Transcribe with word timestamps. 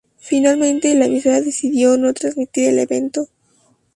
Finalmente, 0.17 0.95
la 0.95 1.05
emisora 1.05 1.41
decidió 1.41 1.95
no 1.95 2.11
transmitir 2.15 2.69
el 2.69 2.79
evento. 2.79 3.27